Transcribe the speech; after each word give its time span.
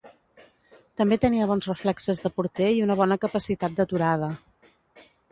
També 1.01 1.17
tenia 1.25 1.47
bons 1.51 1.67
reflexes 1.71 2.21
de 2.23 2.31
porter 2.37 2.69
i 2.77 2.81
una 2.85 2.95
bona 3.01 3.17
capacitat 3.25 3.75
d'aturada. 3.81 4.31